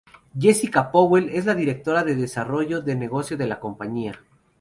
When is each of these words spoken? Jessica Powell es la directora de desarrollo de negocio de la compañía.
Jessica 0.43 0.89
Powell 0.91 1.29
es 1.29 1.45
la 1.45 1.53
directora 1.53 2.03
de 2.03 2.15
desarrollo 2.15 2.81
de 2.81 2.95
negocio 2.95 3.37
de 3.37 3.45
la 3.45 3.59
compañía. 3.59 4.15